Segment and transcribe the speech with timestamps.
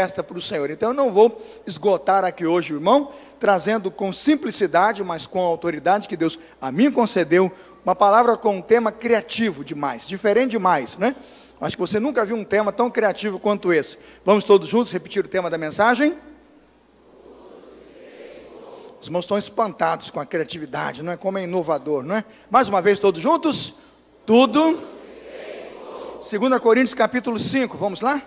[0.00, 0.70] festa para o Senhor.
[0.70, 6.08] Então eu não vou esgotar aqui hoje, irmão, trazendo com simplicidade, mas com a autoridade
[6.08, 7.52] que Deus a mim concedeu,
[7.84, 11.14] uma palavra com um tema criativo demais, diferente demais, né?
[11.60, 13.98] Acho que você nunca viu um tema tão criativo quanto esse.
[14.24, 16.16] Vamos todos juntos repetir o tema da mensagem?
[19.02, 21.16] Os irmãos estão espantados com a criatividade, não é?
[21.18, 22.24] Como é inovador, não é?
[22.50, 23.74] Mais uma vez, todos juntos?
[24.24, 24.80] Tudo.
[26.20, 28.22] 2 Coríntios capítulo 5, vamos lá?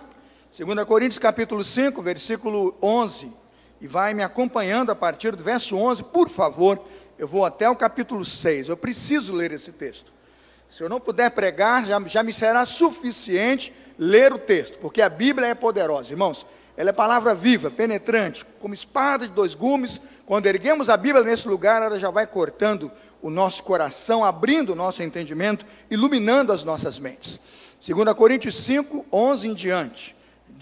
[0.56, 3.32] 2 Coríntios capítulo 5, versículo 11.
[3.80, 6.80] E vai me acompanhando a partir do verso 11, por favor.
[7.18, 8.68] Eu vou até o capítulo 6.
[8.68, 10.12] Eu preciso ler esse texto.
[10.70, 15.08] Se eu não puder pregar, já, já me será suficiente ler o texto, porque a
[15.08, 16.46] Bíblia é poderosa, irmãos.
[16.76, 20.00] Ela é palavra viva, penetrante, como espada de dois gumes.
[20.24, 24.76] Quando erguemos a Bíblia nesse lugar, ela já vai cortando o nosso coração, abrindo o
[24.76, 27.40] nosso entendimento, iluminando as nossas mentes.
[27.84, 30.14] 2 Coríntios 5, 11 em diante.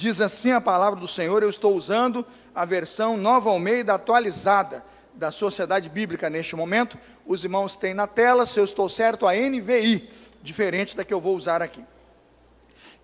[0.02, 4.84] Diz assim a palavra do Senhor, eu estou usando a versão nova Almeida atualizada
[5.14, 6.98] da Sociedade Bíblica neste momento.
[7.24, 10.10] Os irmãos têm na tela, se eu estou certo, a NVI,
[10.42, 11.86] diferente da que eu vou usar aqui.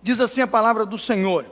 [0.01, 1.45] Diz assim a palavra do Senhor.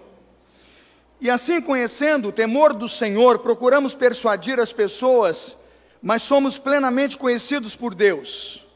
[1.22, 5.56] E assim, conhecendo o temor do Senhor, procuramos persuadir as pessoas,
[6.02, 8.68] mas somos plenamente conhecidos por Deus.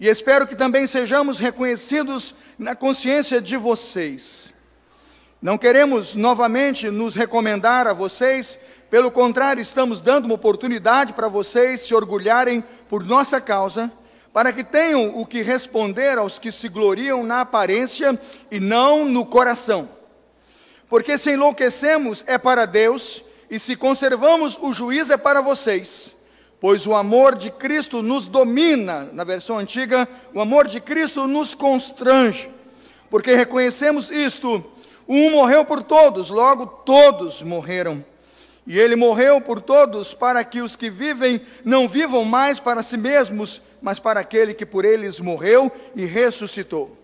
[0.00, 4.55] E espero que também sejamos reconhecidos na consciência de vocês.
[5.40, 8.58] Não queremos novamente nos recomendar a vocês,
[8.90, 13.92] pelo contrário, estamos dando uma oportunidade para vocês se orgulharem por nossa causa,
[14.32, 18.18] para que tenham o que responder aos que se gloriam na aparência
[18.50, 19.88] e não no coração.
[20.88, 26.14] Porque se enlouquecemos é para Deus, e se conservamos o juízo é para vocês.
[26.60, 31.54] Pois o amor de Cristo nos domina, na versão antiga, o amor de Cristo nos
[31.54, 32.50] constrange.
[33.10, 34.64] Porque reconhecemos isto:
[35.08, 38.04] um morreu por todos, logo todos morreram.
[38.66, 42.96] E ele morreu por todos, para que os que vivem não vivam mais para si
[42.96, 46.96] mesmos, mas para aquele que por eles morreu e ressuscitou.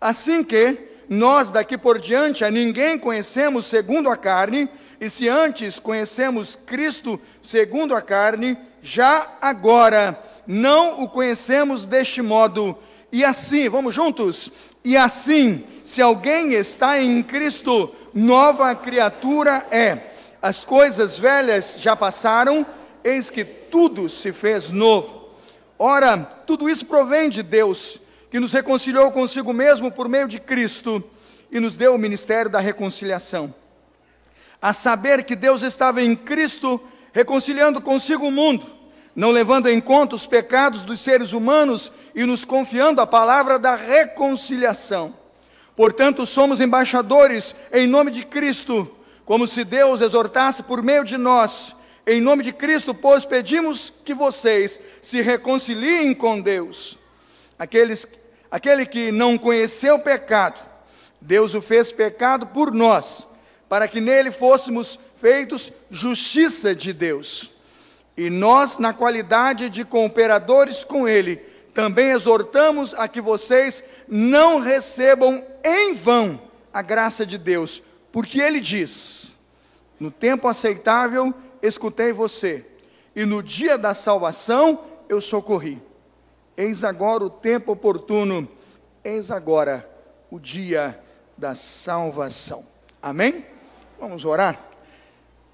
[0.00, 5.78] Assim que nós daqui por diante a ninguém conhecemos segundo a carne, e se antes
[5.78, 12.78] conhecemos Cristo segundo a carne, já agora não o conhecemos deste modo.
[13.12, 14.50] E assim, vamos juntos?
[14.84, 20.10] E assim, se alguém está em Cristo, nova criatura é
[20.42, 22.66] as coisas velhas já passaram,
[23.02, 25.30] eis que tudo se fez novo.
[25.78, 28.00] Ora, tudo isso provém de Deus,
[28.30, 31.02] que nos reconciliou consigo mesmo por meio de Cristo
[31.50, 33.54] e nos deu o ministério da reconciliação.
[34.60, 36.78] A saber que Deus estava em Cristo
[37.10, 38.66] reconciliando consigo o mundo,
[39.14, 43.74] não levando em conta os pecados dos seres humanos e nos confiando a palavra da
[43.74, 45.14] reconciliação.
[45.76, 48.90] Portanto, somos embaixadores em nome de Cristo
[49.24, 51.76] como se Deus exortasse por meio de nós.
[52.06, 56.98] Em nome de Cristo, pois, pedimos que vocês se reconciliem com Deus.
[57.58, 58.06] Aqueles,
[58.50, 60.60] aquele que não conheceu pecado,
[61.20, 63.26] Deus o fez pecado por nós,
[63.68, 67.53] para que nele fôssemos feitos justiça de Deus.
[68.16, 71.36] E nós, na qualidade de cooperadores com Ele,
[71.72, 76.40] também exortamos a que vocês não recebam em vão
[76.72, 77.82] a graça de Deus
[78.14, 79.34] porque ele diz:
[79.98, 82.64] No tempo aceitável escutei você,
[83.16, 85.82] e no dia da salvação eu socorri.
[86.56, 88.48] Eis agora o tempo oportuno,
[89.02, 89.90] eis agora
[90.30, 90.96] o dia
[91.36, 92.64] da salvação.
[93.02, 93.44] Amém?
[93.98, 94.73] Vamos orar?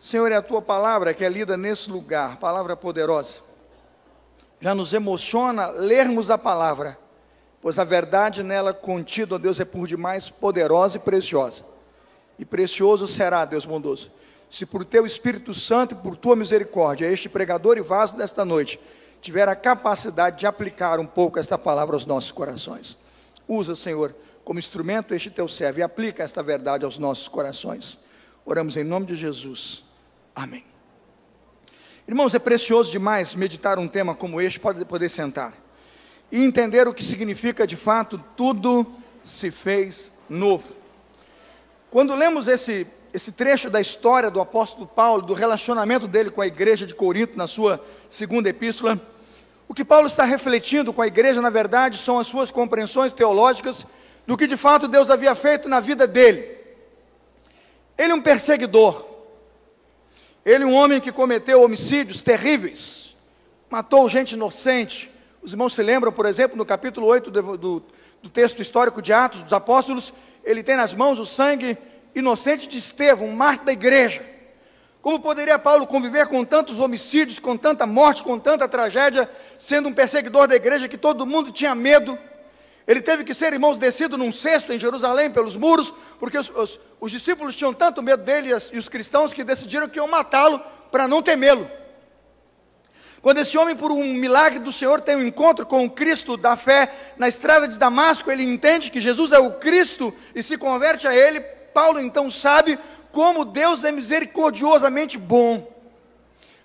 [0.00, 3.34] Senhor, é a tua palavra que é lida nesse lugar, palavra poderosa.
[4.60, 6.98] Já nos emociona lermos a palavra,
[7.60, 11.70] pois a verdade nela contida, ó Deus, é por demais poderosa e preciosa
[12.40, 14.10] e precioso será, Deus bondoso,
[14.48, 18.80] se por teu Espírito Santo e por tua misericórdia, este pregador e vaso desta noite
[19.20, 22.96] tiver a capacidade de aplicar um pouco esta palavra aos nossos corações.
[23.46, 27.98] Usa, Senhor, como instrumento este teu servo e aplica esta verdade aos nossos corações.
[28.46, 29.84] Oramos em nome de Jesus.
[30.42, 30.64] Amém.
[32.08, 35.52] Irmãos, é precioso demais meditar um tema como este, pode poder sentar
[36.32, 38.86] e entender o que significa de fato tudo
[39.22, 40.74] se fez novo.
[41.90, 46.46] Quando lemos esse, esse trecho da história do apóstolo Paulo, do relacionamento dele com a
[46.46, 47.78] igreja de Corinto, na sua
[48.08, 48.98] segunda epístola,
[49.68, 53.84] o que Paulo está refletindo com a igreja, na verdade, são as suas compreensões teológicas
[54.26, 56.42] do que de fato Deus havia feito na vida dele.
[57.98, 59.09] Ele é um perseguidor,
[60.44, 63.14] ele um homem que cometeu homicídios terríveis,
[63.68, 65.10] matou gente inocente.
[65.42, 67.82] Os irmãos se lembram, por exemplo, no capítulo 8 do, do,
[68.22, 70.12] do texto histórico de Atos dos Apóstolos,
[70.44, 71.76] ele tem nas mãos o sangue
[72.14, 74.24] inocente de Estevão, um mártir da igreja.
[75.02, 79.28] Como poderia Paulo conviver com tantos homicídios, com tanta morte, com tanta tragédia,
[79.58, 82.18] sendo um perseguidor da igreja que todo mundo tinha medo?
[82.90, 86.80] Ele teve que ser, irmãos, descido num cesto em Jerusalém pelos muros, porque os, os,
[87.00, 90.60] os discípulos tinham tanto medo dele e, e os cristãos que decidiram que iam matá-lo
[90.90, 91.70] para não temê-lo.
[93.22, 96.56] Quando esse homem, por um milagre do Senhor, tem um encontro com o Cristo da
[96.56, 101.06] fé na estrada de Damasco, ele entende que Jesus é o Cristo e se converte
[101.06, 101.38] a ele.
[101.72, 102.76] Paulo então sabe
[103.12, 105.64] como Deus é misericordiosamente bom.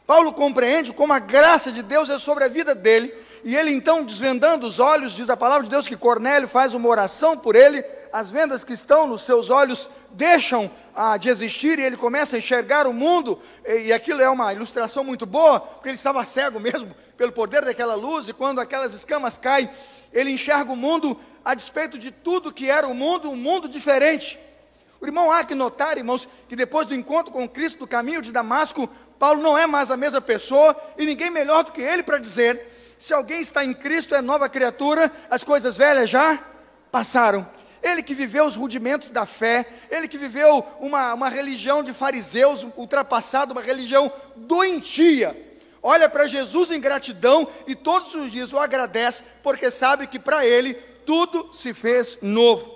[0.08, 3.14] Paulo compreende como a graça de Deus é sobre a vida dele,
[3.46, 6.90] e ele então, desvendando os olhos, diz a palavra de Deus que Cornélio faz uma
[6.90, 11.84] oração por ele, as vendas que estão nos seus olhos deixam ah, de existir e
[11.84, 15.90] ele começa a enxergar o mundo, e, e aquilo é uma ilustração muito boa, porque
[15.90, 19.70] ele estava cego mesmo pelo poder daquela luz, e quando aquelas escamas caem,
[20.12, 24.40] ele enxerga o mundo a despeito de tudo que era o mundo, um mundo diferente.
[25.00, 28.32] O irmão há que notar, irmãos, que depois do encontro com Cristo do caminho de
[28.32, 28.90] Damasco,
[29.20, 32.75] Paulo não é mais a mesma pessoa e ninguém melhor do que ele para dizer:
[32.98, 36.40] se alguém está em Cristo é nova criatura, as coisas velhas já
[36.92, 37.48] passaram.
[37.84, 42.66] Ele que viveu os rudimentos da fé, ele que viveu uma, uma religião de fariseus
[42.76, 45.36] ultrapassada, uma religião doentia,
[45.84, 50.44] olha para Jesus em gratidão e todos os dias o agradece, porque sabe que para
[50.44, 50.74] ele
[51.06, 52.74] tudo se fez novo.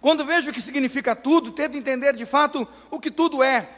[0.00, 3.68] Quando vejo o que significa tudo, tento entender de fato o que tudo é.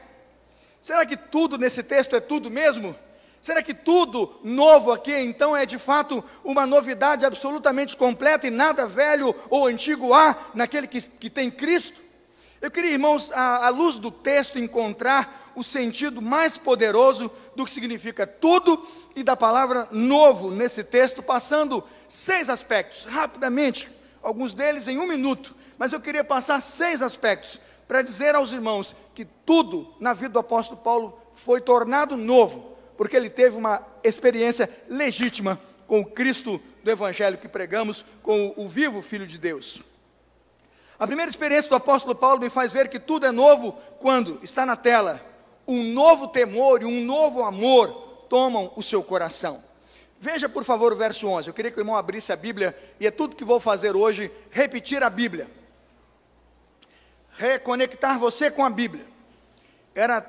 [0.81, 2.95] Será que tudo nesse texto é tudo mesmo?
[3.43, 8.87] Será que tudo novo aqui então é de fato uma novidade absolutamente completa e nada
[8.87, 12.01] velho ou antigo há naquele que, que tem Cristo?
[12.61, 17.73] Eu queria, irmãos, à, à luz do texto, encontrar o sentido mais poderoso do que
[17.73, 18.81] significa tudo
[19.17, 23.91] e da palavra novo nesse texto, passando seis aspectos, rapidamente,
[24.23, 27.59] alguns deles em um minuto, mas eu queria passar seis aspectos
[27.89, 32.72] para dizer aos irmãos que tudo na vida do apóstolo Paulo foi tornado novo
[33.03, 38.69] porque ele teve uma experiência legítima com o Cristo do Evangelho que pregamos, com o
[38.69, 39.83] vivo Filho de Deus.
[41.01, 44.65] A primeira experiência do apóstolo Paulo me faz ver que tudo é novo quando está
[44.65, 45.21] na tela.
[45.67, 47.89] Um novo temor e um novo amor
[48.29, 49.65] tomam o seu coração.
[50.21, 51.49] Veja, por favor, o verso 11.
[51.49, 54.31] Eu queria que o irmão abrisse a Bíblia, e é tudo que vou fazer hoje:
[54.53, 55.51] repetir a Bíblia.
[57.33, 59.05] Reconectar você com a Bíblia.
[59.93, 60.25] Era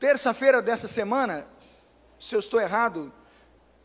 [0.00, 1.46] terça-feira dessa semana,
[2.24, 3.12] se eu estou errado,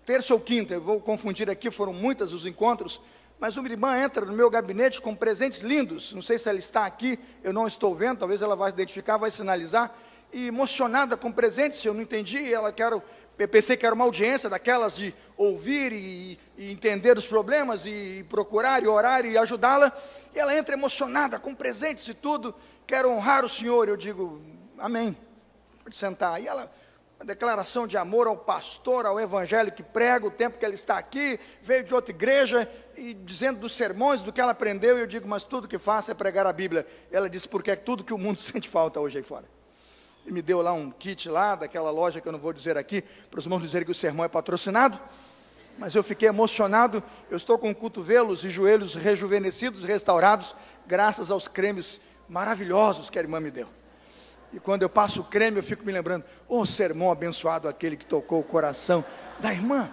[0.06, 3.02] terça ou quinta, eu vou confundir aqui, foram muitos os encontros,
[3.38, 6.86] mas uma irmã entra no meu gabinete com presentes lindos, não sei se ela está
[6.86, 9.94] aqui, eu não estou vendo, talvez ela vai identificar, vai sinalizar,
[10.32, 13.04] e emocionada com presentes, eu não entendi, ela quero,
[13.38, 18.26] eu pensei que era uma audiência daquelas de ouvir e, e entender os problemas, e
[18.30, 19.92] procurar, e orar, e ajudá-la,
[20.34, 22.56] e ela entra emocionada, com presentes e tudo,
[22.88, 24.42] quero honrar o Senhor, eu digo,
[24.78, 25.18] amém,
[25.84, 26.72] pode sentar, e ela
[27.20, 30.98] uma declaração de amor ao pastor, ao evangelho que prega, o tempo que ele está
[30.98, 35.08] aqui, veio de outra igreja e dizendo dos sermões, do que ela aprendeu, e eu
[35.08, 36.88] digo, mas tudo que faço é pregar a Bíblia.
[37.12, 39.44] Ela disse, porque é tudo que o mundo sente falta hoje aí fora.
[40.26, 43.02] E me deu lá um kit lá, daquela loja que eu não vou dizer aqui,
[43.30, 44.98] para os irmãos dizerem que o sermão é patrocinado,
[45.78, 50.56] mas eu fiquei emocionado, eu estou com cotovelos e joelhos rejuvenescidos, restaurados,
[50.88, 52.00] graças aos cremes
[52.30, 53.79] maravilhosos que a irmã me deu.
[54.52, 58.06] E quando eu passo o creme, eu fico me lembrando, oh sermão abençoado aquele que
[58.06, 59.06] tocou o coração
[59.40, 59.92] da irmã.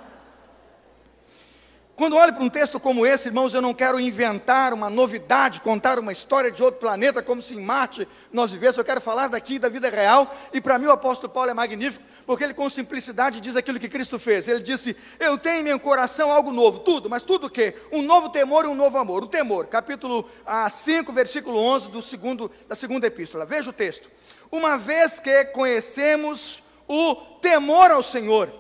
[1.97, 5.99] Quando olho para um texto como esse, irmãos, eu não quero inventar uma novidade, contar
[5.99, 8.77] uma história de outro planeta, como se em Marte nós vivêssemos.
[8.77, 10.31] Eu quero falar daqui da vida real.
[10.53, 13.89] E para mim o apóstolo Paulo é magnífico, porque ele com simplicidade diz aquilo que
[13.89, 14.47] Cristo fez.
[14.47, 17.75] Ele disse: Eu tenho em meu coração algo novo, tudo, mas tudo o quê?
[17.91, 19.25] Um novo temor e um novo amor.
[19.25, 20.29] O temor, capítulo
[20.71, 23.47] 5, ah, versículo 11 do segundo, da segunda epístola.
[23.47, 24.11] Veja o texto
[24.51, 28.53] uma vez que conhecemos o temor ao Senhor.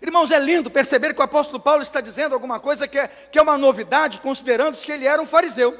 [0.00, 3.38] Irmãos, é lindo perceber que o apóstolo Paulo está dizendo alguma coisa que é, que
[3.38, 5.76] é uma novidade, considerando que ele era um fariseu.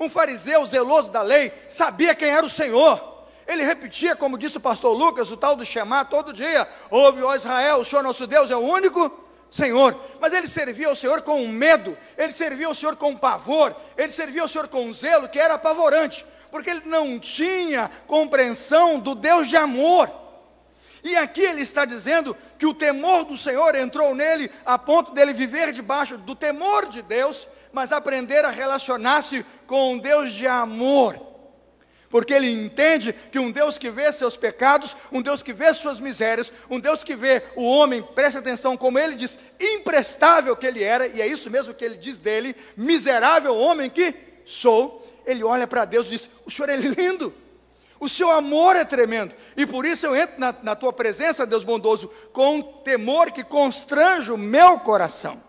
[0.00, 3.00] Um fariseu zeloso da lei, sabia quem era o Senhor.
[3.46, 7.36] Ele repetia, como disse o pastor Lucas, o tal do Shema todo dia: Ouve, ó
[7.36, 9.12] Israel, o Senhor nosso Deus é o único
[9.48, 9.94] Senhor.
[10.20, 14.42] Mas ele servia ao Senhor com medo, ele servia ao Senhor com pavor, ele servia
[14.42, 19.56] ao Senhor com zelo que era apavorante porque ele não tinha compreensão do Deus de
[19.56, 20.08] amor.
[21.02, 25.32] E aqui ele está dizendo que o temor do Senhor entrou nele a ponto dele
[25.32, 31.18] viver debaixo do temor de Deus, mas aprender a relacionar-se com um Deus de amor.
[32.10, 35.98] Porque ele entende que um Deus que vê seus pecados, um Deus que vê suas
[35.98, 40.84] misérias, um Deus que vê o homem, preste atenção, como ele diz, imprestável que ele
[40.84, 45.66] era, e é isso mesmo que ele diz dele, miserável homem que sou, ele olha
[45.66, 47.32] para Deus e diz: O Senhor é lindo.
[48.00, 49.32] O seu amor é tremendo.
[49.56, 53.44] E por isso eu entro na, na tua presença, Deus bondoso, com um temor que
[53.44, 55.40] constrange o meu coração.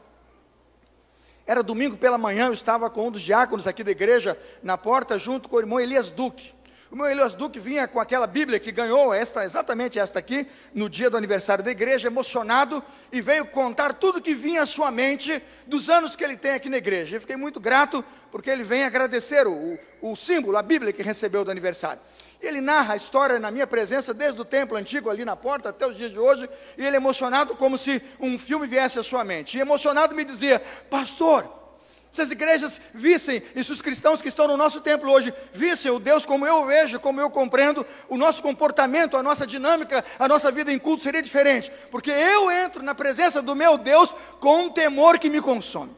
[1.48, 5.18] Era domingo pela manhã, eu estava com um dos diáconos aqui da igreja, na porta,
[5.18, 6.54] junto com o irmão Elias Duque.
[6.94, 10.46] O meu Elias Duque vinha com aquela Bíblia que ganhou, esta, exatamente esta aqui,
[10.76, 14.92] no dia do aniversário da igreja, emocionado, e veio contar tudo que vinha à sua
[14.92, 17.16] mente dos anos que ele tem aqui na igreja.
[17.16, 21.44] Eu fiquei muito grato, porque ele vem agradecer o, o símbolo, a Bíblia que recebeu
[21.44, 22.00] do aniversário.
[22.40, 25.88] Ele narra a história na minha presença, desde o templo antigo ali na porta até
[25.88, 26.48] os dias de hoje,
[26.78, 29.58] e ele emocionado como se um filme viesse à sua mente.
[29.58, 31.63] E emocionado me dizia: Pastor,
[32.14, 35.90] se as igrejas vissem, e se os cristãos que estão no nosso templo hoje vissem
[35.90, 40.28] o Deus como eu vejo, como eu compreendo, o nosso comportamento, a nossa dinâmica, a
[40.28, 44.66] nossa vida em culto seria diferente, porque eu entro na presença do meu Deus com
[44.66, 45.92] um temor que me consome.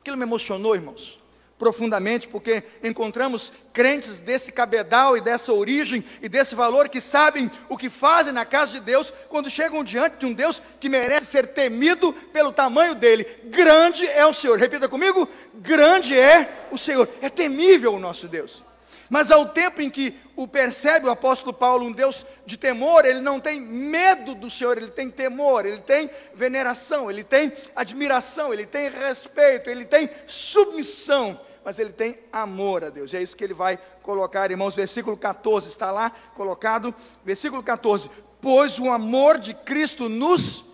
[0.00, 1.23] Aquilo me emocionou, irmãos
[1.58, 7.76] profundamente, porque encontramos crentes desse cabedal e dessa origem e desse valor que sabem o
[7.76, 11.48] que fazem na casa de Deus quando chegam diante de um Deus que merece ser
[11.48, 13.26] temido pelo tamanho dele.
[13.44, 14.58] Grande é o Senhor.
[14.58, 17.08] Repita comigo: grande é o Senhor.
[17.20, 18.64] É temível o nosso Deus.
[19.10, 23.20] Mas ao tempo em que o percebe o apóstolo Paulo, um Deus de temor, ele
[23.20, 28.66] não tem medo do Senhor, ele tem temor, ele tem veneração, ele tem admiração, ele
[28.66, 33.12] tem respeito, ele tem submissão, mas ele tem amor a Deus.
[33.12, 36.94] E é isso que ele vai colocar, irmãos, versículo 14, está lá colocado,
[37.24, 40.64] versículo 14: Pois o amor de Cristo nos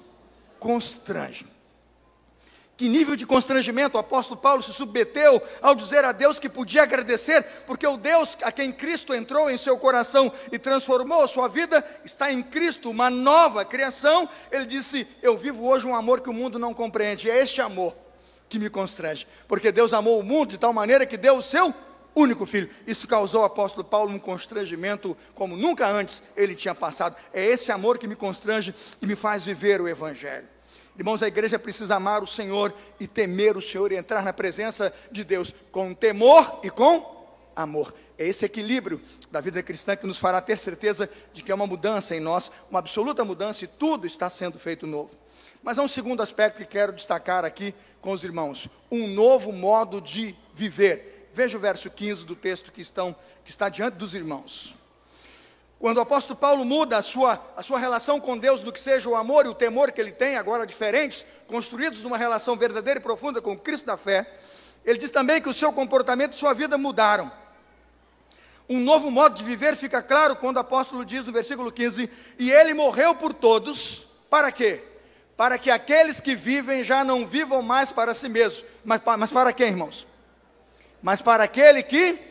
[0.58, 1.49] constrange.
[2.80, 6.84] Que nível de constrangimento o apóstolo Paulo se submeteu ao dizer a Deus que podia
[6.84, 11.46] agradecer, porque o Deus a quem Cristo entrou em seu coração e transformou a sua
[11.46, 14.26] vida está em Cristo, uma nova criação.
[14.50, 17.28] Ele disse: Eu vivo hoje um amor que o mundo não compreende.
[17.28, 17.94] E é este amor
[18.48, 21.74] que me constrange, porque Deus amou o mundo de tal maneira que deu o seu
[22.14, 22.70] único filho.
[22.86, 27.14] Isso causou ao apóstolo Paulo um constrangimento como nunca antes ele tinha passado.
[27.30, 30.48] É esse amor que me constrange e me faz viver o Evangelho.
[31.00, 34.92] Irmãos, a igreja precisa amar o Senhor e temer o Senhor e entrar na presença
[35.10, 37.24] de Deus com temor e com
[37.56, 37.94] amor.
[38.18, 41.66] É esse equilíbrio da vida cristã que nos fará ter certeza de que é uma
[41.66, 45.12] mudança em nós, uma absoluta mudança e tudo está sendo feito novo.
[45.62, 50.02] Mas há um segundo aspecto que quero destacar aqui com os irmãos: um novo modo
[50.02, 51.30] de viver.
[51.32, 54.76] Veja o verso 15 do texto que, estão, que está diante dos irmãos.
[55.80, 59.08] Quando o apóstolo Paulo muda a sua, a sua relação com Deus do que seja
[59.08, 63.02] o amor e o temor que ele tem, agora diferentes, construídos numa relação verdadeira e
[63.02, 64.30] profunda com Cristo da fé,
[64.84, 67.32] ele diz também que o seu comportamento e sua vida mudaram.
[68.68, 72.52] Um novo modo de viver fica claro quando o apóstolo diz no versículo 15: E
[72.52, 74.84] ele morreu por todos, para quê?
[75.34, 79.50] Para que aqueles que vivem já não vivam mais para si mesmos, mas, mas para
[79.50, 80.06] quem, irmãos?
[81.00, 82.29] Mas para aquele que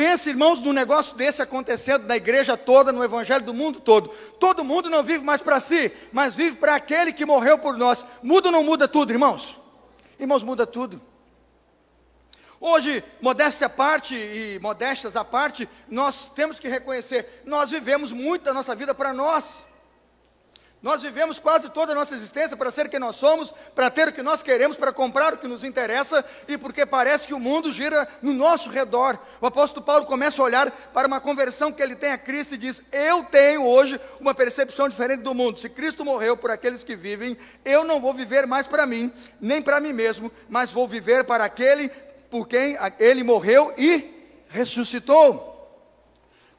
[0.00, 4.08] Pensa, irmãos, num negócio desse acontecendo na igreja toda, no evangelho do mundo todo.
[4.38, 8.02] Todo mundo não vive mais para si, mas vive para aquele que morreu por nós.
[8.22, 9.58] Muda ou não muda tudo, irmãos?
[10.18, 11.02] Irmãos, muda tudo.
[12.58, 18.42] Hoje, modéstia à parte e modéstas à parte, nós temos que reconhecer, nós vivemos muito
[18.42, 19.58] da nossa vida para nós.
[20.82, 24.12] Nós vivemos quase toda a nossa existência para ser quem nós somos, para ter o
[24.12, 27.70] que nós queremos, para comprar o que nos interessa e porque parece que o mundo
[27.70, 29.18] gira no nosso redor.
[29.42, 32.58] O apóstolo Paulo começa a olhar para uma conversão que ele tem a Cristo e
[32.58, 35.60] diz: Eu tenho hoje uma percepção diferente do mundo.
[35.60, 39.60] Se Cristo morreu por aqueles que vivem, eu não vou viver mais para mim, nem
[39.60, 41.90] para mim mesmo, mas vou viver para aquele
[42.30, 45.49] por quem ele morreu e ressuscitou.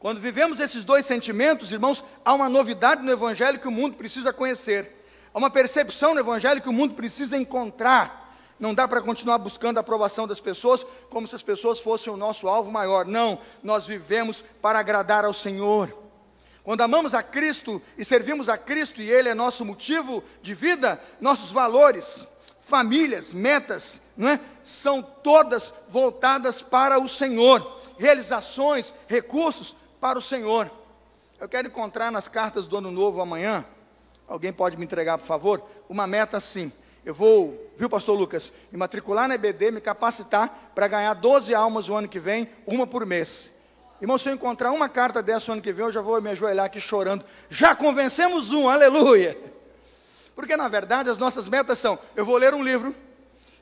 [0.01, 4.34] Quando vivemos esses dois sentimentos, irmãos, há uma novidade no Evangelho que o mundo precisa
[4.34, 5.05] conhecer.
[5.31, 8.36] Há uma percepção no Evangelho que o mundo precisa encontrar.
[8.60, 12.17] Não dá para continuar buscando a aprovação das pessoas como se as pessoas fossem o
[12.17, 13.05] nosso alvo maior.
[13.05, 15.96] Não, nós vivemos para agradar ao Senhor.
[16.63, 21.00] Quando amamos a Cristo e servimos a Cristo e Ele é nosso motivo de vida,
[21.20, 22.25] nossos valores,
[22.67, 24.39] famílias, metas, não é?
[24.63, 27.79] são todas voltadas para o Senhor.
[28.00, 30.70] Realizações, recursos para o Senhor.
[31.39, 33.63] Eu quero encontrar nas cartas do Ano Novo amanhã.
[34.27, 35.63] Alguém pode me entregar, por favor?
[35.88, 36.72] Uma meta assim.
[37.05, 41.88] Eu vou, viu, pastor Lucas, me matricular na EBD, me capacitar para ganhar 12 almas
[41.88, 43.51] o ano que vem, uma por mês.
[44.01, 46.31] Irmão, se eu encontrar uma carta dessa o ano que vem, eu já vou me
[46.31, 47.24] ajoelhar aqui chorando.
[47.50, 49.38] Já convencemos um, aleluia!
[50.36, 52.96] Porque na verdade as nossas metas são: eu vou ler um livro,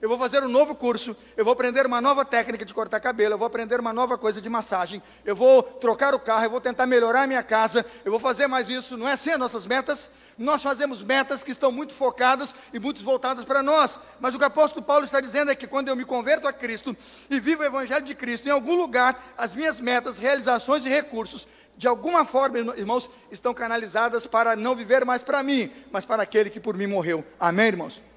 [0.01, 3.33] eu vou fazer um novo curso, eu vou aprender uma nova técnica de cortar cabelo,
[3.33, 6.61] eu vou aprender uma nova coisa de massagem, eu vou trocar o carro, eu vou
[6.61, 8.97] tentar melhorar a minha casa, eu vou fazer mais isso.
[8.97, 10.09] Não é assim as nossas metas?
[10.37, 13.99] Nós fazemos metas que estão muito focadas e muito voltadas para nós.
[14.21, 16.53] Mas o que o apóstolo Paulo está dizendo é que quando eu me converto a
[16.53, 16.95] Cristo
[17.29, 21.45] e vivo o evangelho de Cristo, em algum lugar, as minhas metas, realizações e recursos,
[21.75, 26.49] de alguma forma, irmãos, estão canalizadas para não viver mais para mim, mas para aquele
[26.49, 27.23] que por mim morreu.
[27.37, 28.08] Amém, irmãos?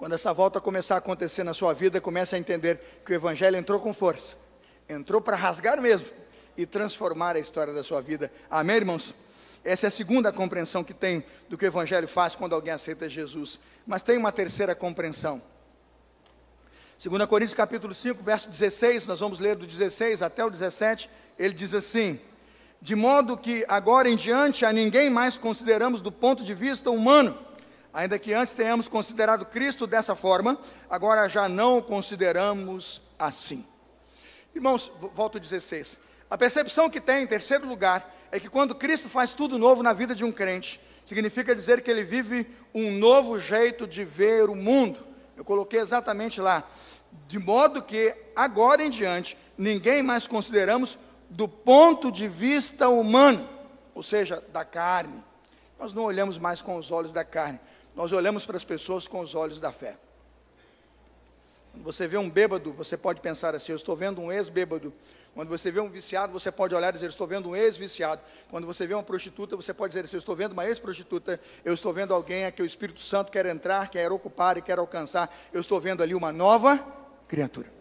[0.00, 3.58] Quando essa volta começar a acontecer na sua vida, comece a entender que o evangelho
[3.58, 4.34] entrou com força.
[4.88, 6.06] Entrou para rasgar mesmo
[6.56, 8.32] e transformar a história da sua vida.
[8.50, 9.12] Amém, irmãos?
[9.62, 13.10] Essa é a segunda compreensão que tem do que o Evangelho faz quando alguém aceita
[13.10, 13.58] Jesus.
[13.86, 15.42] Mas tem uma terceira compreensão.
[16.98, 21.52] 2 Coríntios capítulo 5, verso 16, nós vamos ler do 16 até o 17, ele
[21.52, 22.18] diz assim:
[22.80, 27.49] De modo que agora em diante a ninguém mais consideramos do ponto de vista humano,
[27.92, 33.66] ainda que antes tenhamos considerado Cristo dessa forma, agora já não o consideramos assim.
[34.54, 35.98] Irmãos, volto ao 16.
[36.28, 39.92] A percepção que tem, em terceiro lugar, é que quando Cristo faz tudo novo na
[39.92, 44.54] vida de um crente, significa dizer que ele vive um novo jeito de ver o
[44.54, 44.98] mundo.
[45.36, 46.62] Eu coloquei exatamente lá.
[47.26, 53.48] De modo que, agora em diante, ninguém mais consideramos do ponto de vista humano,
[53.94, 55.22] ou seja, da carne.
[55.78, 57.58] Nós não olhamos mais com os olhos da carne,
[57.94, 59.96] nós olhamos para as pessoas com os olhos da fé.
[61.72, 64.92] Quando você vê um bêbado, você pode pensar assim: eu estou vendo um ex-bêbado.
[65.34, 68.20] Quando você vê um viciado, você pode olhar e dizer: estou vendo um ex-viciado.
[68.50, 71.40] Quando você vê uma prostituta, você pode dizer assim: eu estou vendo uma ex-prostituta.
[71.64, 74.78] Eu estou vendo alguém a que o Espírito Santo quer entrar, quer ocupar e quer
[74.78, 75.32] alcançar.
[75.52, 76.84] Eu estou vendo ali uma nova
[77.28, 77.72] criatura.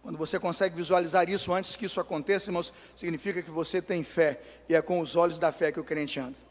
[0.00, 4.40] Quando você consegue visualizar isso antes que isso aconteça, irmãos, significa que você tem fé.
[4.68, 6.47] E é com os olhos da fé que o crente anda.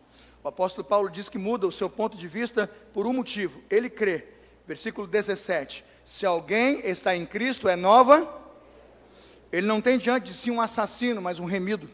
[0.48, 3.90] O apóstolo Paulo diz que muda o seu ponto de vista por um motivo: ele
[3.90, 4.24] crê
[4.66, 8.34] versículo 17: Se alguém está em Cristo, é nova.
[9.52, 11.90] Ele não tem diante de si um assassino, mas um remido.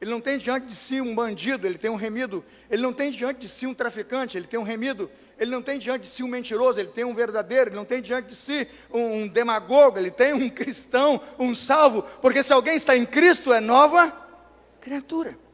[0.00, 2.44] Ele não tem diante de si um bandido, ele tem um remido.
[2.68, 5.08] Ele não tem diante de si um traficante, ele tem um remido.
[5.38, 7.70] Ele não tem diante de si um mentiroso, ele tem um verdadeiro.
[7.70, 12.02] Ele não tem diante de si um, um demagogo, ele tem um cristão, um salvo.
[12.20, 14.12] Porque se alguém está em Cristo, é nova
[14.80, 15.45] criatura.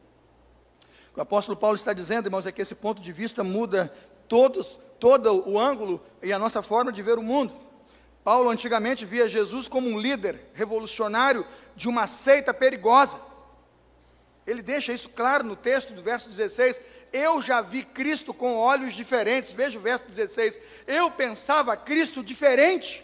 [1.15, 3.93] O apóstolo Paulo está dizendo, irmãos, é que esse ponto de vista muda
[4.27, 4.67] todos,
[4.99, 7.53] todo o ângulo e a nossa forma de ver o mundo.
[8.23, 11.45] Paulo antigamente via Jesus como um líder revolucionário
[11.75, 13.19] de uma seita perigosa.
[14.47, 16.79] Ele deixa isso claro no texto do verso 16.
[17.11, 19.51] Eu já vi Cristo com olhos diferentes.
[19.51, 20.59] Veja o verso 16.
[20.87, 23.03] Eu pensava Cristo diferente.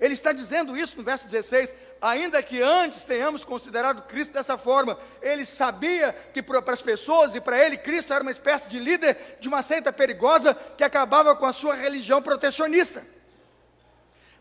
[0.00, 4.98] Ele está dizendo isso no verso 16, ainda que antes tenhamos considerado Cristo dessa forma,
[5.20, 9.38] ele sabia que para as pessoas e para ele, Cristo era uma espécie de líder
[9.40, 13.04] de uma seita perigosa que acabava com a sua religião protecionista.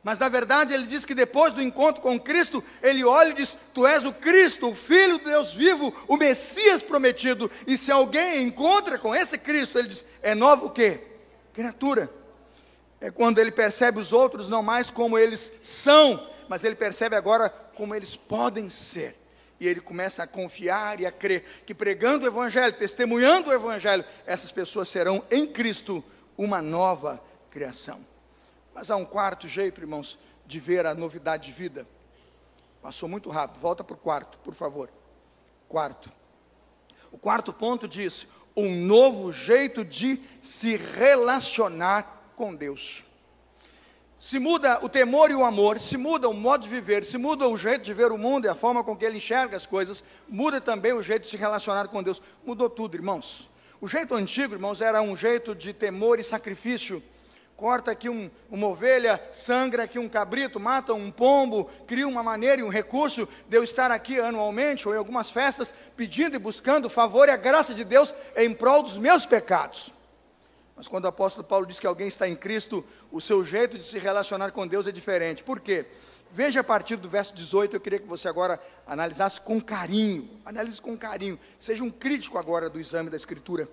[0.01, 3.57] Mas na verdade ele diz que depois do encontro com Cristo, ele olha e diz:
[3.73, 7.51] Tu és o Cristo, o Filho de Deus vivo, o Messias prometido.
[7.67, 11.01] E se alguém encontra com esse Cristo, ele diz: É novo o quê?
[11.53, 12.09] Criatura
[13.01, 17.49] é quando ele percebe os outros não mais como eles são, mas ele percebe agora
[17.49, 19.15] como eles podem ser.
[19.59, 24.03] E ele começa a confiar e a crer que pregando o Evangelho, testemunhando o Evangelho,
[24.25, 26.03] essas pessoas serão em Cristo
[26.35, 28.03] uma nova criação.
[28.73, 31.87] Mas há um quarto jeito, irmãos, de ver a novidade de vida.
[32.81, 34.89] Passou muito rápido, volta para o quarto, por favor.
[35.67, 36.11] Quarto.
[37.11, 43.03] O quarto ponto diz: um novo jeito de se relacionar com Deus.
[44.19, 47.47] Se muda o temor e o amor, se muda o modo de viver, se muda
[47.47, 50.03] o jeito de ver o mundo e a forma com que ele enxerga as coisas,
[50.27, 52.21] muda também o jeito de se relacionar com Deus.
[52.45, 53.49] Mudou tudo, irmãos.
[53.79, 57.01] O jeito antigo, irmãos, era um jeito de temor e sacrifício.
[57.55, 62.59] Corta aqui um, uma ovelha, sangra aqui um cabrito, mata um pombo, cria uma maneira
[62.59, 66.85] e um recurso de eu estar aqui anualmente ou em algumas festas pedindo e buscando
[66.85, 69.93] o favor e a graça de Deus em prol dos meus pecados.
[70.79, 73.83] Mas quando o apóstolo Paulo diz que alguém está em Cristo, o seu jeito de
[73.83, 75.43] se relacionar com Deus é diferente.
[75.43, 75.85] Por quê?
[76.31, 80.81] Veja a partir do verso 18, eu queria que você agora analisasse com carinho, analise
[80.81, 83.67] com carinho, seja um crítico agora do exame da Escritura.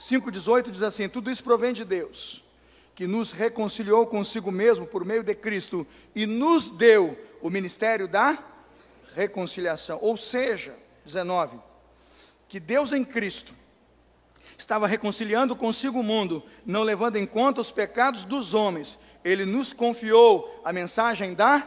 [0.00, 2.42] 5,18 diz assim: Tudo isso provém de Deus,
[2.96, 8.42] que nos reconciliou consigo mesmo por meio de Cristo e nos deu o ministério da
[9.14, 10.00] reconciliação.
[10.02, 11.60] Ou seja, 19,
[12.48, 13.54] que Deus em Cristo
[14.56, 18.98] estava reconciliando consigo o mundo, não levando em conta os pecados dos homens.
[19.24, 21.66] Ele nos confiou a mensagem da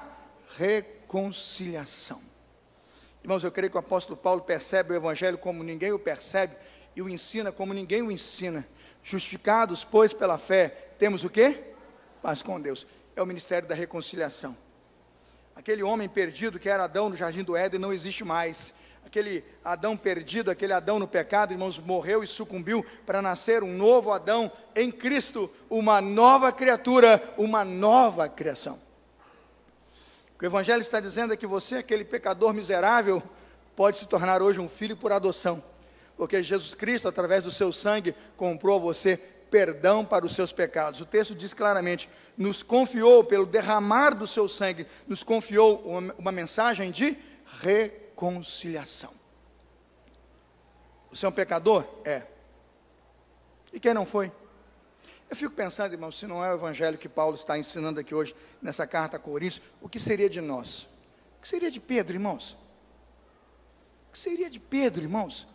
[0.57, 2.21] reconciliação.
[3.23, 6.55] Irmãos, eu creio que o apóstolo Paulo percebe o evangelho como ninguém o percebe
[6.95, 8.65] e o ensina como ninguém o ensina.
[9.03, 11.63] Justificados, pois, pela fé, temos o quê?
[12.21, 12.87] Paz com Deus.
[13.15, 14.55] É o ministério da reconciliação.
[15.55, 18.73] Aquele homem perdido que era Adão no jardim do Éden não existe mais
[19.07, 24.11] aquele Adão perdido, aquele Adão no pecado, irmãos, morreu e sucumbiu para nascer um novo
[24.11, 28.79] Adão em Cristo, uma nova criatura, uma nova criação.
[30.35, 33.23] O que o Evangelho está dizendo é que você, aquele pecador miserável,
[33.75, 35.63] pode se tornar hoje um filho por adoção,
[36.15, 39.17] porque Jesus Cristo, através do seu sangue, comprou a você
[39.49, 40.99] perdão para os seus pecados.
[40.99, 46.31] O texto diz claramente: nos confiou, pelo derramar do seu sangue, nos confiou uma, uma
[46.31, 47.17] mensagem de
[48.17, 49.13] reconciliação.
[51.11, 51.85] Você é um pecador?
[52.03, 52.23] É.
[53.71, 54.31] E quem não foi?
[55.29, 58.35] Eu fico pensando, irmão, se não é o evangelho que Paulo está ensinando aqui hoje,
[58.59, 60.83] nessa carta a Coríntios, o que seria de nós?
[61.37, 62.57] O que seria de Pedro, irmãos?
[64.09, 65.47] O que seria de Pedro, irmãos?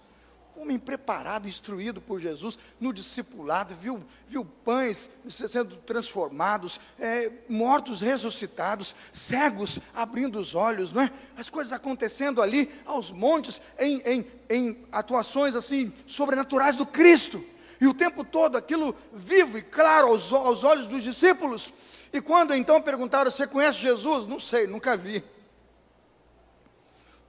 [0.56, 8.94] Homem preparado, instruído por Jesus, no discipulado, viu, viu pães sendo transformados, é, mortos ressuscitados,
[9.12, 11.10] cegos abrindo os olhos, não é?
[11.36, 17.44] As coisas acontecendo ali aos montes, em, em, em atuações assim sobrenaturais do Cristo.
[17.80, 21.72] E o tempo todo aquilo vivo e claro aos, aos olhos dos discípulos.
[22.12, 24.26] E quando então perguntaram: Você conhece Jesus?
[24.26, 25.24] Não sei, nunca vi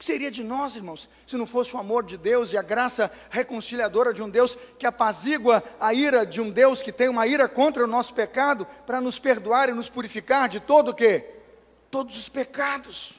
[0.04, 3.10] que seria de nós, irmãos, se não fosse o amor de Deus e a graça
[3.30, 7.48] reconciliadora de um Deus que apazigua a ira de um Deus que tem uma ira
[7.48, 11.24] contra o nosso pecado para nos perdoar e nos purificar de todo o quê?
[11.90, 13.14] Todos os pecados.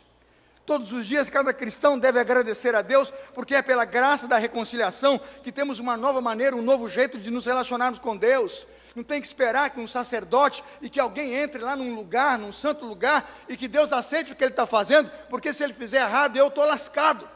[0.66, 5.18] Todos os dias cada cristão deve agradecer a Deus, porque é pela graça da reconciliação
[5.42, 9.20] que temos uma nova maneira, um novo jeito de nos relacionarmos com Deus não tem
[9.20, 13.28] que esperar que um sacerdote e que alguém entre lá num lugar, num santo lugar,
[13.48, 16.48] e que Deus aceite o que ele está fazendo, porque se ele fizer errado, eu
[16.48, 17.28] estou lascado.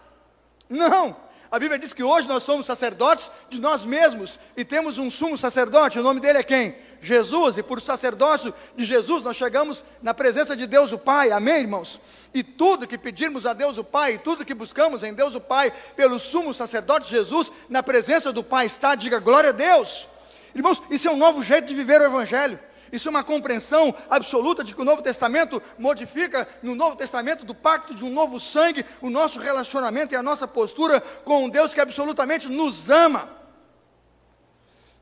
[0.69, 1.29] Não!
[1.51, 5.39] A Bíblia diz que hoje nós somos sacerdotes de nós mesmos e temos um sumo
[5.39, 6.77] sacerdote, o nome dele é quem?
[7.01, 11.61] Jesus, e por sacerdócio de Jesus nós chegamos na presença de Deus o Pai, amém,
[11.61, 11.99] irmãos?
[12.35, 15.73] E tudo que pedirmos a Deus o Pai, tudo que buscamos em Deus o Pai,
[15.97, 20.07] pelo sumo sacerdote Jesus, na presença do Pai está, diga glória a Deus.
[20.55, 22.59] Irmãos, isso é um novo jeito de viver o Evangelho.
[22.91, 27.55] Isso é uma compreensão absoluta de que o Novo Testamento modifica no Novo Testamento do
[27.55, 31.75] pacto de um novo sangue o nosso relacionamento e a nossa postura com um Deus
[31.75, 33.38] que absolutamente nos ama.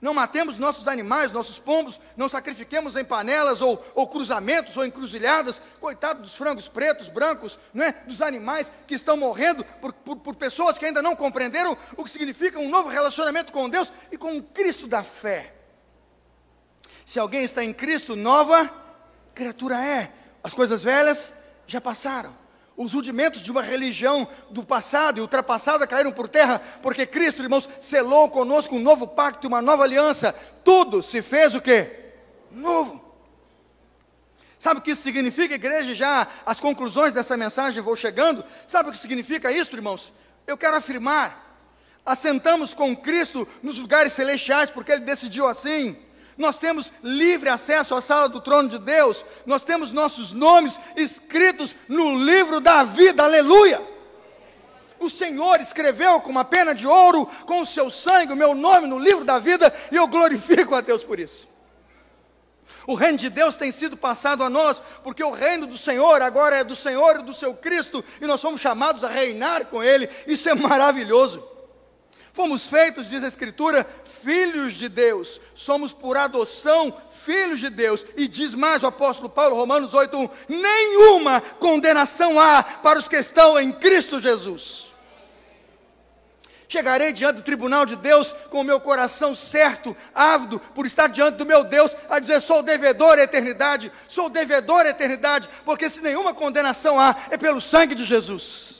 [0.00, 5.60] Não matemos nossos animais, nossos pombos, não sacrifiquemos em panelas ou, ou cruzamentos ou encruzilhadas.
[5.80, 7.92] Coitado dos frangos pretos, brancos, não é?
[8.06, 12.10] dos animais que estão morrendo por, por, por pessoas que ainda não compreenderam o que
[12.10, 15.54] significa um novo relacionamento com Deus e com o Cristo da fé.
[17.04, 18.70] Se alguém está em Cristo, nova
[19.34, 20.12] criatura é.
[20.42, 21.32] As coisas velhas
[21.66, 22.36] já passaram.
[22.76, 27.68] Os rudimentos de uma religião do passado e ultrapassada caíram por terra, porque Cristo, irmãos,
[27.80, 30.34] selou conosco um novo pacto, uma nova aliança.
[30.62, 31.90] Tudo se fez o quê?
[32.50, 33.02] Novo.
[34.58, 35.94] Sabe o que isso significa, igreja?
[35.94, 38.44] Já as conclusões dessa mensagem vou chegando.
[38.66, 40.12] Sabe o que significa isso, irmãos?
[40.46, 41.60] Eu quero afirmar:
[42.04, 45.96] assentamos com Cristo nos lugares celestiais, porque Ele decidiu assim
[46.36, 51.74] nós temos livre acesso à sala do trono de Deus, nós temos nossos nomes escritos
[51.88, 53.80] no livro da vida, aleluia.
[54.98, 58.86] O Senhor escreveu com uma pena de ouro, com o seu sangue, o meu nome
[58.86, 61.46] no livro da vida, e eu glorifico a Deus por isso.
[62.86, 66.56] O reino de Deus tem sido passado a nós, porque o reino do Senhor agora
[66.56, 70.08] é do Senhor e do seu Cristo, e nós somos chamados a reinar com Ele,
[70.26, 71.46] isso é maravilhoso.
[72.32, 73.86] Fomos feitos, diz a Escritura,
[74.26, 76.92] filhos de Deus, somos por adoção
[77.24, 78.04] filhos de Deus.
[78.16, 83.56] E diz mais o apóstolo Paulo, Romanos 8:1, nenhuma condenação há para os que estão
[83.56, 84.86] em Cristo Jesus.
[86.68, 91.36] Chegarei diante do tribunal de Deus com o meu coração certo, ávido, por estar diante
[91.36, 96.00] do meu Deus, a dizer: sou devedor à eternidade, sou devedor à eternidade, porque se
[96.00, 98.75] nenhuma condenação há, é pelo sangue de Jesus.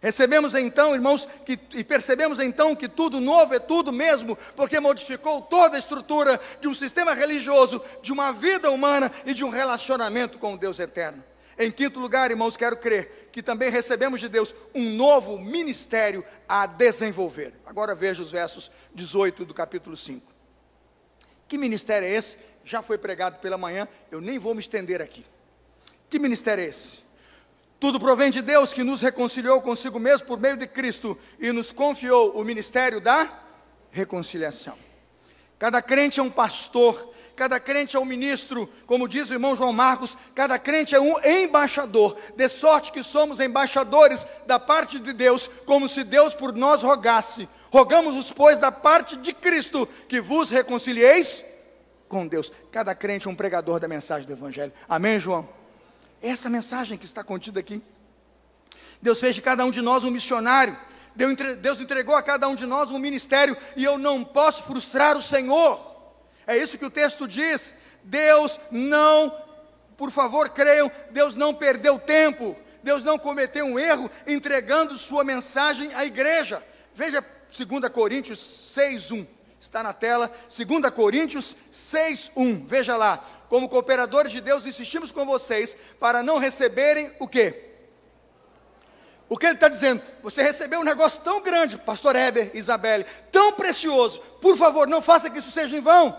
[0.00, 5.42] Recebemos então, irmãos, que, e percebemos então que tudo novo é tudo mesmo, porque modificou
[5.42, 10.38] toda a estrutura de um sistema religioso, de uma vida humana e de um relacionamento
[10.38, 11.24] com o Deus eterno.
[11.58, 16.66] Em quinto lugar, irmãos, quero crer que também recebemos de Deus um novo ministério a
[16.66, 17.52] desenvolver.
[17.66, 20.24] Agora veja os versos 18 do capítulo 5.
[21.48, 22.36] Que ministério é esse?
[22.64, 25.26] Já foi pregado pela manhã, eu nem vou me estender aqui.
[26.08, 27.07] Que ministério é esse?
[27.80, 31.70] Tudo provém de Deus que nos reconciliou consigo mesmo por meio de Cristo e nos
[31.70, 33.30] confiou o ministério da
[33.90, 34.76] reconciliação.
[35.58, 39.72] Cada crente é um pastor, cada crente é um ministro, como diz o irmão João
[39.72, 45.50] Marcos, cada crente é um embaixador, de sorte que somos embaixadores da parte de Deus,
[45.66, 47.48] como se Deus por nós rogasse.
[47.72, 51.44] Rogamos-os, pois, da parte de Cristo, que vos reconcilieis
[52.08, 52.52] com Deus.
[52.70, 54.72] Cada crente é um pregador da mensagem do Evangelho.
[54.88, 55.57] Amém, João?
[56.22, 57.82] Essa mensagem que está contida aqui.
[59.00, 60.76] Deus fez de cada um de nós um missionário.
[61.60, 65.22] Deus entregou a cada um de nós um ministério e eu não posso frustrar o
[65.22, 65.96] Senhor.
[66.46, 67.74] É isso que o texto diz.
[68.04, 69.32] Deus não,
[69.96, 72.56] por favor, creiam, Deus não perdeu tempo.
[72.82, 76.62] Deus não cometeu um erro entregando sua mensagem à igreja.
[76.94, 78.38] Veja 2 Coríntios
[78.74, 79.26] 6:1.
[79.60, 82.64] Está na tela, 2 Coríntios 6:1.
[82.66, 87.64] Veja lá, como cooperadores de Deus, insistimos com vocês para não receberem o quê?
[89.28, 90.00] O que ele está dizendo?
[90.22, 94.20] Você recebeu um negócio tão grande, pastor Heber, Isabelle, tão precioso.
[94.40, 96.16] Por favor, não faça que isso seja em vão.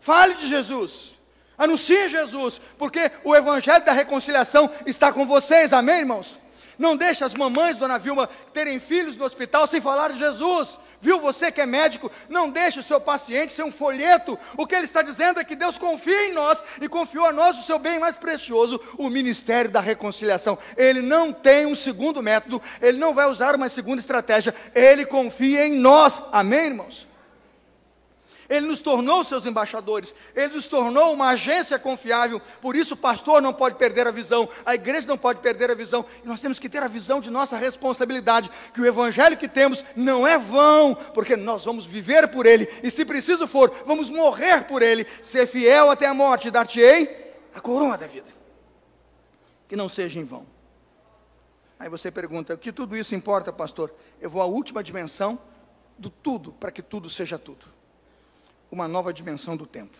[0.00, 1.18] Fale de Jesus.
[1.58, 5.72] Anuncie Jesus, porque o evangelho da reconciliação está com vocês.
[5.72, 6.38] Amém, irmãos?
[6.78, 10.78] Não deixe as mamães, dona Vilma, terem filhos no hospital sem falar de Jesus.
[11.00, 12.10] Viu você que é médico?
[12.28, 14.38] Não deixe o seu paciente ser um folheto.
[14.56, 17.58] O que ele está dizendo é que Deus confia em nós e confiou a nós
[17.58, 20.58] o seu bem mais precioso, o ministério da reconciliação.
[20.76, 25.66] Ele não tem um segundo método, ele não vai usar uma segunda estratégia, ele confia
[25.66, 26.20] em nós.
[26.32, 27.07] Amém, irmãos?
[28.48, 32.40] Ele nos tornou seus embaixadores, ele nos tornou uma agência confiável.
[32.62, 35.74] Por isso, o pastor não pode perder a visão, a igreja não pode perder a
[35.74, 36.02] visão.
[36.24, 39.84] E nós temos que ter a visão de nossa responsabilidade, que o evangelho que temos
[39.94, 44.64] não é vão, porque nós vamos viver por ele, e se preciso for, vamos morrer
[44.64, 48.28] por ele, ser fiel até a morte, dar-te-ei a coroa da vida.
[49.68, 50.46] Que não seja em vão.
[51.78, 53.94] Aí você pergunta: o que tudo isso importa, pastor?
[54.18, 55.38] Eu vou à última dimensão
[55.98, 57.77] do tudo, para que tudo seja tudo
[58.70, 59.98] uma nova dimensão do tempo.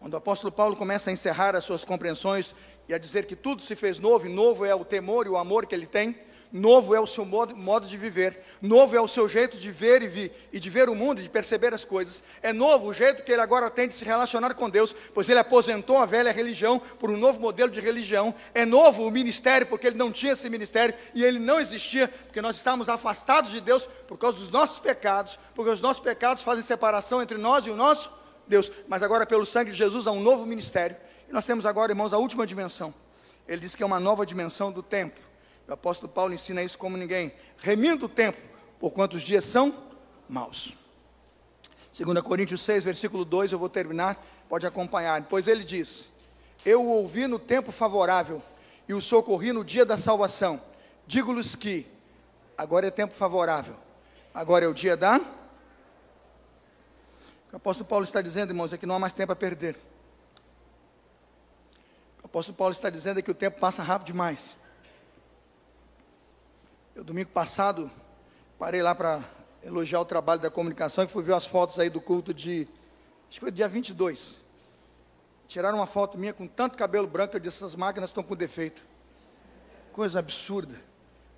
[0.00, 2.54] Quando o apóstolo Paulo começa a encerrar as suas compreensões
[2.88, 5.36] e a dizer que tudo se fez novo, e novo é o temor e o
[5.36, 6.16] amor que ele tem,
[6.52, 10.02] novo é o seu modo, modo de viver, novo é o seu jeito de ver
[10.02, 12.92] e, vi, e de ver o mundo e de perceber as coisas, é novo o
[12.92, 16.30] jeito que ele agora tem de se relacionar com Deus, pois ele aposentou a velha
[16.30, 20.32] religião por um novo modelo de religião, é novo o ministério, porque ele não tinha
[20.32, 24.50] esse ministério e ele não existia, porque nós estávamos afastados de Deus por causa dos
[24.50, 28.10] nossos pecados, porque os nossos pecados fazem separação entre nós e o nosso
[28.46, 30.96] Deus, mas agora pelo sangue de Jesus há um novo ministério,
[31.28, 32.92] e nós temos agora, irmãos, a última dimensão,
[33.48, 35.31] ele diz que é uma nova dimensão do tempo,
[35.72, 37.32] o apóstolo Paulo ensina isso como ninguém.
[37.56, 38.38] Remindo o tempo,
[38.78, 39.74] por quantos dias são
[40.28, 40.74] maus.
[41.98, 45.22] 2 Coríntios 6, versículo 2, eu vou terminar, pode acompanhar.
[45.30, 46.04] Pois ele diz:
[46.66, 48.42] Eu o ouvi no tempo favorável
[48.86, 50.60] e o socorri no dia da salvação.
[51.06, 51.86] Digo-lhes que
[52.56, 53.76] agora é tempo favorável,
[54.34, 55.18] agora é o dia da.
[57.50, 59.78] O apóstolo Paulo está dizendo, irmãos, é que não há mais tempo a perder.
[62.22, 64.60] O apóstolo Paulo está dizendo é que o tempo passa rápido demais.
[66.94, 67.90] Eu, domingo passado,
[68.58, 69.24] parei lá para
[69.62, 72.68] elogiar o trabalho da comunicação e fui ver as fotos aí do culto de,
[73.30, 74.42] acho que foi dia 22.
[75.48, 78.84] Tiraram uma foto minha com tanto cabelo branco, eu disse, essas máquinas estão com defeito.
[79.90, 80.78] Coisa absurda.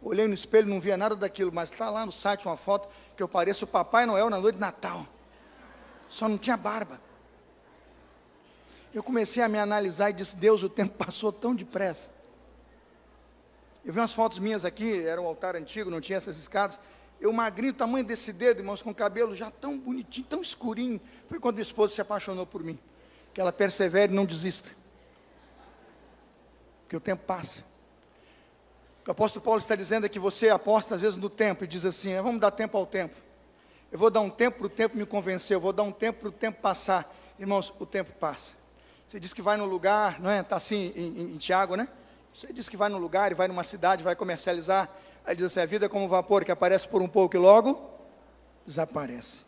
[0.02, 3.22] Olhei no espelho, não via nada daquilo, mas está lá no site uma foto que
[3.22, 5.06] eu pareço o Papai Noel na noite de Natal.
[6.10, 7.00] Só não tinha barba.
[8.92, 12.13] Eu comecei a me analisar e disse, Deus, o tempo passou tão depressa.
[13.84, 16.78] Eu vi umas fotos minhas aqui, era um altar antigo, não tinha essas escadas.
[17.20, 21.00] Eu magrinho, tamanho desse dedo, irmãos, com cabelo já tão bonitinho, tão escurinho.
[21.28, 22.78] Foi quando minha esposa se apaixonou por mim.
[23.34, 24.70] Que ela persevere e não desista.
[26.82, 27.60] Porque o tempo passa.
[29.00, 31.64] O que o apóstolo Paulo está dizendo é que você aposta às vezes no tempo
[31.64, 33.16] e diz assim: é, vamos dar tempo ao tempo.
[33.92, 36.20] Eu vou dar um tempo para o tempo me convencer, eu vou dar um tempo
[36.20, 37.14] para o tempo passar.
[37.38, 38.54] Irmãos, o tempo passa.
[39.06, 40.40] Você diz que vai no lugar, não é?
[40.40, 41.86] Está assim em, em, em Tiago, né?
[42.34, 44.90] Você diz que vai num lugar e vai numa cidade, vai comercializar.
[45.24, 47.38] Aí diz assim: a vida é como um vapor que aparece por um pouco e
[47.38, 47.90] logo
[48.66, 49.42] desaparece.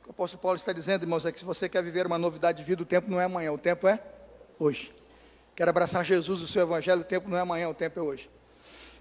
[0.00, 2.18] O que o apóstolo Paulo está dizendo, irmãos, é que se você quer viver uma
[2.18, 4.02] novidade de vida, o tempo não é amanhã, o tempo é
[4.58, 4.92] hoje.
[5.56, 8.28] Quer abraçar Jesus, o seu evangelho, o tempo não é amanhã, o tempo é hoje.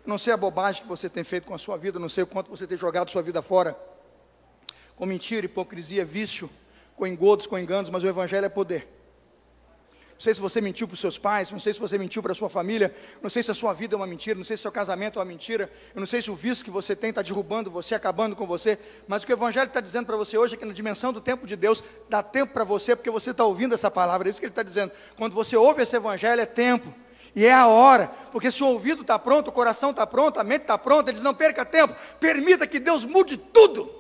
[0.06, 2.28] não sei a bobagem que você tem feito com a sua vida, não sei o
[2.28, 3.78] quanto você tem jogado sua vida fora,
[4.96, 6.50] com mentira, hipocrisia, vício,
[6.96, 8.88] com engodos, com enganos, mas o evangelho é poder.
[10.22, 12.32] Não sei se você mentiu para os seus pais, não sei se você mentiu para
[12.32, 14.62] a sua família, não sei se a sua vida é uma mentira, não sei se
[14.62, 17.10] o seu casamento é uma mentira, eu não sei se o vício que você tem
[17.10, 20.38] está derrubando você, acabando com você, mas o que o Evangelho está dizendo para você
[20.38, 23.32] hoje é que na dimensão do tempo de Deus, dá tempo para você, porque você
[23.32, 24.92] está ouvindo essa palavra, é isso que ele está dizendo.
[25.18, 26.94] Quando você ouve esse Evangelho, é tempo.
[27.36, 30.44] E é a hora, porque se o ouvido está pronto, o coração está pronto, a
[30.44, 33.92] mente está pronta, ele diz: não perca tempo, permita que Deus mude tudo.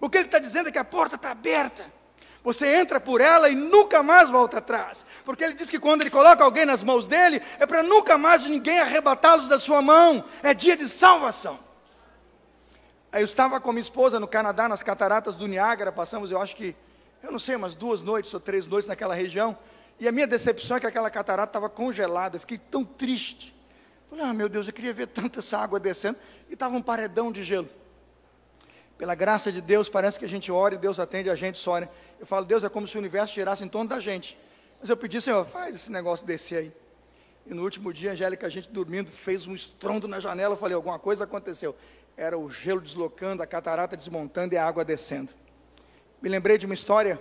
[0.00, 2.00] O que ele está dizendo é que a porta está aberta.
[2.44, 5.06] Você entra por ela e nunca mais volta atrás.
[5.24, 8.44] Porque ele diz que quando ele coloca alguém nas mãos dele, é para nunca mais
[8.44, 10.24] ninguém arrebatá-los da sua mão.
[10.42, 11.58] É dia de salvação.
[13.12, 16.74] Eu estava com minha esposa no Canadá, nas cataratas do Niágara, passamos, eu acho que,
[17.22, 19.56] eu não sei, umas duas noites ou três noites naquela região.
[20.00, 22.36] E a minha decepção é que aquela catarata estava congelada.
[22.36, 23.54] Eu fiquei tão triste.
[24.10, 26.18] Falei, ah, meu Deus, eu queria ver tanta essa água descendo.
[26.48, 27.68] E estava um paredão de gelo.
[29.02, 31.80] Pela graça de Deus, parece que a gente ora e Deus atende a gente só,
[31.80, 31.88] né?
[32.20, 34.38] Eu falo, Deus, é como se o universo girasse em torno da gente.
[34.78, 36.72] Mas eu pedi, Senhor, faz esse negócio descer aí.
[37.44, 40.54] E no último dia, Angélica, a gente dormindo, fez um estrondo na janela.
[40.54, 41.74] Eu falei, alguma coisa aconteceu.
[42.16, 45.30] Era o gelo deslocando, a catarata desmontando e a água descendo.
[46.22, 47.18] Me lembrei de uma história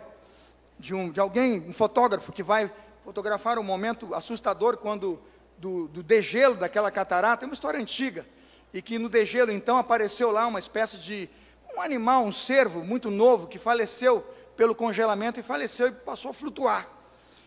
[0.77, 2.71] de, um, de alguém, um fotógrafo, que vai
[3.03, 5.19] fotografar um momento assustador quando
[5.57, 7.43] do, do degelo daquela catarata.
[7.43, 8.23] É uma história antiga.
[8.71, 11.27] E que no degelo, então, apareceu lá uma espécie de
[11.75, 16.33] um animal, um cervo muito novo, que faleceu pelo congelamento e faleceu e passou a
[16.33, 16.87] flutuar.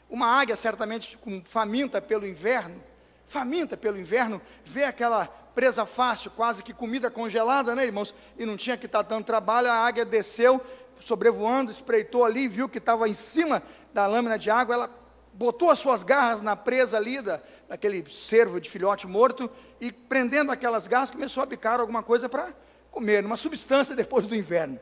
[0.08, 2.82] Uma águia, certamente faminta pelo inverno,
[3.26, 8.14] faminta pelo inverno, vê aquela presa fácil, quase que comida congelada, né, irmãos?
[8.38, 10.60] E não tinha que estar dando trabalho, a águia desceu,
[11.00, 14.90] sobrevoando, espreitou ali, viu que estava em cima da lâmina de água, ela
[15.32, 20.50] botou as suas garras na presa ali, da, daquele cervo de filhote morto, e prendendo
[20.50, 22.52] aquelas garras, começou a bicar alguma coisa para
[22.94, 24.78] comer, uma substância depois do inverno.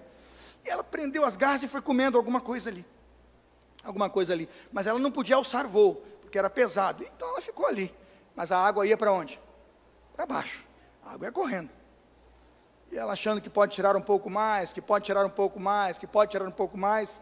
[0.64, 2.84] E ela prendeu as garras e foi comendo alguma coisa ali.
[3.82, 4.48] Alguma coisa ali.
[4.70, 7.02] Mas ela não podia alçar voo, porque era pesado.
[7.02, 7.92] Então ela ficou ali.
[8.36, 9.40] Mas a água ia para onde?
[10.14, 10.64] Para baixo.
[11.04, 11.70] A água ia correndo.
[12.92, 15.96] E ela achando que pode tirar um pouco mais, que pode tirar um pouco mais,
[15.96, 17.18] que pode tirar um pouco mais.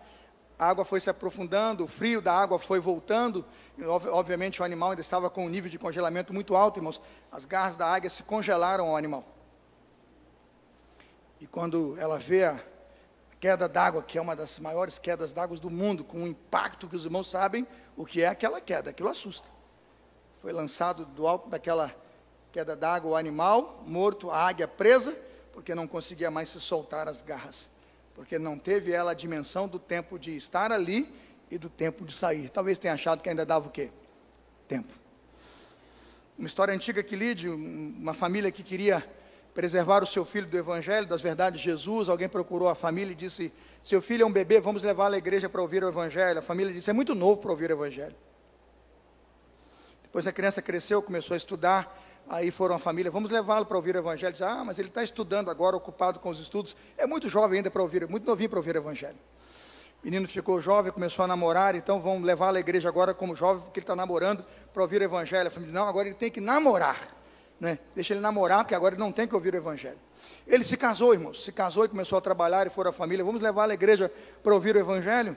[0.58, 3.46] A água foi se aprofundando, o frio da água foi voltando.
[3.78, 7.00] E, obviamente o animal ainda estava com um nível de congelamento muito alto, irmãos.
[7.30, 9.24] As garras da águia se congelaram ao animal.
[11.40, 12.60] E quando ela vê a
[13.40, 16.94] queda d'água, que é uma das maiores quedas d'água do mundo, com um impacto que
[16.94, 19.48] os irmãos sabem o que é aquela queda, aquilo assusta.
[20.38, 21.94] Foi lançado do alto daquela
[22.52, 25.16] queda d'água o animal morto, a águia presa,
[25.52, 27.70] porque não conseguia mais se soltar as garras,
[28.14, 31.10] porque não teve ela a dimensão do tempo de estar ali
[31.50, 32.50] e do tempo de sair.
[32.50, 33.90] Talvez tenha achado que ainda dava o quê?
[34.68, 34.92] Tempo.
[36.38, 39.06] Uma história antiga que li de uma família que queria
[39.54, 42.08] preservar o seu filho do Evangelho, das verdades de Jesus.
[42.08, 45.48] Alguém procurou a família e disse: Seu filho é um bebê, vamos levá-lo à igreja
[45.48, 46.38] para ouvir o Evangelho.
[46.38, 48.14] A família disse: É muito novo para ouvir o Evangelho.
[50.02, 51.96] Depois a criança cresceu, começou a estudar.
[52.28, 54.32] Aí foram a família, vamos levá-lo para ouvir o Evangelho.
[54.32, 56.76] Diz, ah, mas ele está estudando agora, ocupado com os estudos.
[56.96, 59.18] É muito jovem ainda para ouvir, muito novinho para ouvir o Evangelho.
[60.00, 63.62] O menino ficou jovem, começou a namorar, então vamos levá-lo à igreja agora como jovem,
[63.62, 65.48] porque ele está namorando para ouvir o Evangelho.
[65.48, 67.19] A família, não, agora ele tem que namorar
[67.60, 67.78] né?
[67.94, 69.98] Deixa ele namorar, porque agora ele não tem que ouvir o Evangelho.
[70.46, 73.24] Ele se casou, irmãos, se casou e começou a trabalhar e foram a família.
[73.24, 74.10] Vamos levar à igreja
[74.42, 75.36] para ouvir o Evangelho?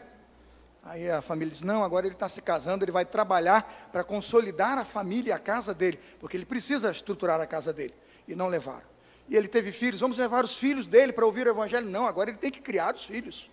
[0.84, 4.78] Aí a família diz: Não, agora ele está se casando, ele vai trabalhar para consolidar
[4.78, 7.94] a família e a casa dele, porque ele precisa estruturar a casa dele.
[8.28, 8.94] E não levaram.
[9.30, 11.90] E ele teve filhos, vamos levar os filhos dele para ouvir o Evangelho?
[11.90, 13.50] Não, agora ele tem que criar os filhos.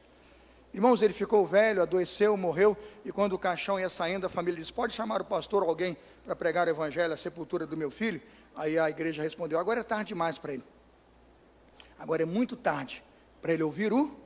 [0.73, 4.73] Irmãos, ele ficou velho, adoeceu, morreu, e quando o caixão ia saindo, a família disse:
[4.73, 8.21] Pode chamar o pastor ou alguém para pregar o Evangelho, a sepultura do meu filho?
[8.55, 10.65] Aí a igreja respondeu: agora é tarde demais para ele.
[11.99, 13.03] Agora é muito tarde
[13.41, 14.17] para ele ouvir o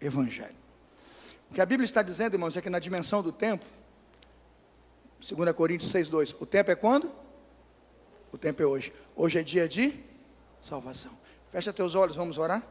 [0.00, 0.56] Evangelho.
[1.50, 3.64] O que a Bíblia está dizendo, irmãos, é que na dimensão do tempo,
[5.20, 7.12] 2 Coríntios 6,2, o tempo é quando?
[8.32, 8.92] O tempo é hoje.
[9.16, 10.02] Hoje é dia de
[10.60, 11.12] salvação.
[11.50, 12.62] Fecha teus olhos, vamos orar.